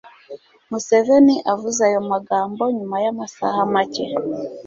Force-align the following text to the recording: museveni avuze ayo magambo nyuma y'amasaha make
museveni 0.69 1.35
avuze 1.53 1.79
ayo 1.89 2.01
magambo 2.11 2.61
nyuma 2.77 2.95
y'amasaha 3.03 3.59
make 3.73 4.05